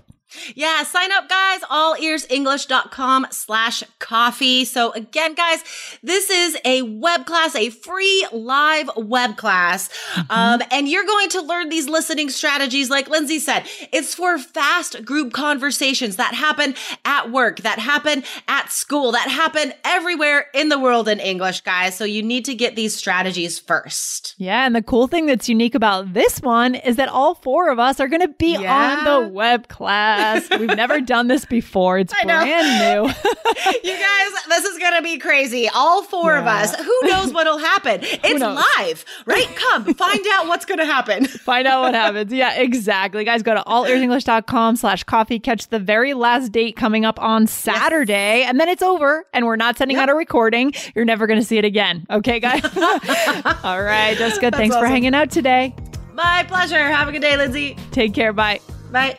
Yeah, 0.54 0.82
sign 0.82 1.10
up, 1.12 1.28
guys. 1.28 1.60
Allearsenglish.com 1.62 3.26
slash 3.30 3.82
coffee. 3.98 4.64
So 4.64 4.92
again, 4.92 5.34
guys, 5.34 5.64
this 6.02 6.28
is 6.30 6.56
a 6.64 6.82
web 6.82 7.24
class, 7.26 7.54
a 7.56 7.70
free 7.70 8.26
live 8.32 8.90
web 8.96 9.36
class. 9.36 9.88
Um, 10.28 10.60
and 10.70 10.88
you're 10.88 11.06
going 11.06 11.28
to 11.30 11.40
learn 11.42 11.68
these 11.70 11.88
listening 11.88 12.28
strategies. 12.28 12.90
Like 12.90 13.08
Lindsay 13.08 13.38
said, 13.38 13.66
it's 13.92 14.14
for 14.14 14.38
fast 14.38 15.04
group 15.04 15.32
conversations 15.32 16.16
that 16.16 16.34
happen 16.34 16.74
at 17.04 17.30
work, 17.30 17.60
that 17.60 17.78
happen 17.78 18.22
at 18.48 18.70
school, 18.70 19.12
that 19.12 19.28
happen 19.28 19.72
everywhere 19.84 20.46
in 20.54 20.68
the 20.68 20.78
world 20.78 21.08
in 21.08 21.20
English, 21.20 21.62
guys. 21.62 21.94
So 21.96 22.04
you 22.04 22.22
need 22.22 22.44
to 22.46 22.54
get 22.54 22.76
these 22.76 22.94
strategies 22.94 23.58
first. 23.58 24.34
Yeah, 24.38 24.66
and 24.66 24.74
the 24.76 24.82
cool 24.82 25.06
thing 25.06 25.26
that's 25.26 25.48
unique 25.48 25.74
about 25.74 26.12
this 26.12 26.40
one 26.42 26.74
is 26.74 26.96
that 26.96 27.08
all 27.08 27.34
four 27.34 27.70
of 27.70 27.78
us 27.78 27.98
are 28.00 28.08
going 28.08 28.20
to 28.22 28.28
be 28.28 28.58
Yeah. 28.58 28.98
on 28.98 29.04
the 29.04 29.28
web 29.28 29.68
class. 29.68 30.17
We've 30.50 30.76
never 30.76 31.00
done 31.00 31.28
this 31.28 31.44
before. 31.44 31.98
It's 31.98 32.12
brand 32.22 32.78
new. 32.78 33.08
you 33.84 33.98
guys, 33.98 34.44
this 34.48 34.64
is 34.64 34.78
gonna 34.78 35.02
be 35.02 35.18
crazy. 35.18 35.68
All 35.68 36.02
four 36.02 36.36
of 36.36 36.46
us. 36.46 36.74
Who 36.74 37.00
knows 37.04 37.32
what'll 37.32 37.58
happen? 37.58 38.00
It's 38.28 38.40
live, 38.40 39.04
right? 39.26 39.46
Come 39.56 39.94
find 39.94 40.26
out 40.32 40.48
what's 40.48 40.64
gonna 40.64 40.84
happen. 40.84 41.26
Find 41.26 41.66
out 41.66 41.82
what 41.82 41.94
happens. 41.94 42.32
Yeah, 42.32 42.54
exactly. 42.60 43.24
Guys, 43.24 43.42
go 43.42 43.54
to 43.54 43.62
allearsenglish.com 43.62 44.76
slash 44.76 45.04
coffee. 45.04 45.38
Catch 45.38 45.68
the 45.68 45.78
very 45.78 46.14
last 46.14 46.52
date 46.52 46.76
coming 46.76 47.04
up 47.04 47.20
on 47.20 47.46
Saturday. 47.46 48.42
And 48.42 48.60
then 48.60 48.68
it's 48.68 48.82
over 48.82 49.24
and 49.32 49.46
we're 49.46 49.56
not 49.56 49.78
sending 49.78 49.96
out 49.96 50.08
a 50.10 50.14
recording. 50.14 50.74
You're 50.94 51.04
never 51.04 51.26
going 51.26 51.38
to 51.40 51.46
see 51.46 51.58
it 51.58 51.64
again. 51.64 52.06
Okay, 52.10 52.40
guys? 52.40 52.62
All 53.64 53.82
right, 53.82 54.16
Jessica, 54.18 54.50
thanks 54.50 54.76
for 54.76 54.86
hanging 54.86 55.14
out 55.14 55.30
today. 55.30 55.74
My 56.14 56.44
pleasure. 56.48 56.76
Have 56.76 57.08
a 57.08 57.12
good 57.12 57.22
day, 57.22 57.36
Lindsay. 57.36 57.76
Take 57.92 58.12
care. 58.12 58.32
Bye. 58.32 58.60
Bye. 58.90 59.18